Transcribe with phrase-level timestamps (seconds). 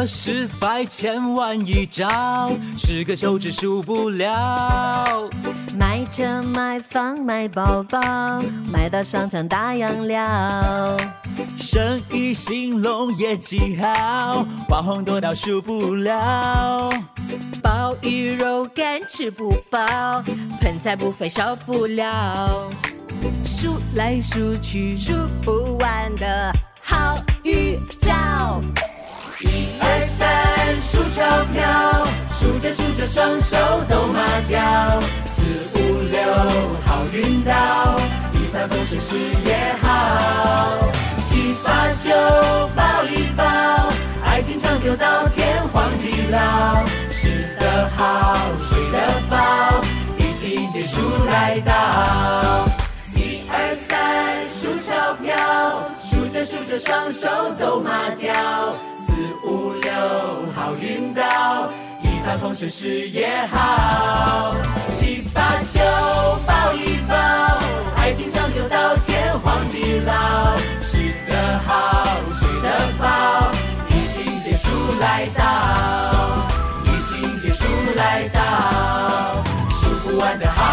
[0.00, 5.28] 可是百千万一兆，十个手指数不了。
[5.76, 8.00] 买车买房买包包，
[8.72, 10.96] 买到商场打烊了。
[11.58, 16.90] 生意兴隆业绩好，网红多到数不了。
[17.62, 19.86] 鲍鱼肉干吃不饱，
[20.62, 22.70] 盆菜不费少不了。
[23.44, 25.12] 数来数去数
[25.44, 27.69] 不完的好预
[31.10, 33.56] 钞票，数着数着双手
[33.88, 34.60] 都麻掉。
[35.26, 35.42] 四
[35.74, 36.22] 五六，
[36.86, 37.98] 好运到，
[38.32, 40.88] 一帆风顺事业好。
[41.24, 42.10] 七八九，
[42.76, 43.44] 抱一抱，
[44.24, 46.84] 爱情长久到天荒地老。
[47.10, 48.36] 吃得好，
[48.68, 49.80] 睡得饱，
[50.16, 52.68] 一起结束来到。
[53.16, 58.32] 一二三，数钞票，数着数着双手都麻掉。
[62.24, 64.54] 帆风顺时也好。
[64.94, 65.80] 七八九
[66.46, 67.14] 抱一抱，
[67.96, 70.56] 爱情长久到天荒地老。
[70.82, 73.50] 吃得好，睡得饱，
[73.88, 74.68] 疫情结束
[75.00, 75.42] 来到，
[76.84, 77.64] 疫情结束
[77.96, 78.40] 来到，
[79.70, 80.69] 数不完的好。